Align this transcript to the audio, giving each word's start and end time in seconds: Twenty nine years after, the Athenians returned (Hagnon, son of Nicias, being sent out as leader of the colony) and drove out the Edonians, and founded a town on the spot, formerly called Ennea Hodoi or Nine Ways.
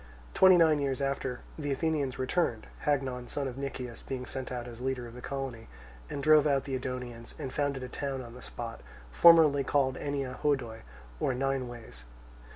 Twenty 0.33 0.57
nine 0.57 0.79
years 0.79 0.99
after, 0.99 1.41
the 1.59 1.71
Athenians 1.71 2.17
returned 2.17 2.65
(Hagnon, 2.87 3.27
son 3.27 3.47
of 3.47 3.55
Nicias, 3.55 4.01
being 4.01 4.25
sent 4.25 4.51
out 4.51 4.67
as 4.67 4.81
leader 4.81 5.05
of 5.05 5.13
the 5.13 5.21
colony) 5.21 5.67
and 6.09 6.23
drove 6.23 6.47
out 6.47 6.63
the 6.63 6.73
Edonians, 6.73 7.35
and 7.37 7.53
founded 7.53 7.83
a 7.83 7.87
town 7.87 8.23
on 8.23 8.33
the 8.33 8.41
spot, 8.41 8.81
formerly 9.11 9.63
called 9.63 9.97
Ennea 9.97 10.39
Hodoi 10.39 10.79
or 11.19 11.35
Nine 11.35 11.67
Ways. 11.67 12.03